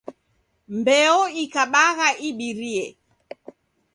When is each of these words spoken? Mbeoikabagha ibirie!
Mbeoikabagha 0.77 2.09
ibirie! 2.29 2.85